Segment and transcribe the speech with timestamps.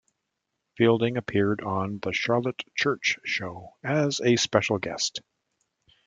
[0.77, 5.21] Fielding appeared on "The Charlotte Church Show" as a special guest.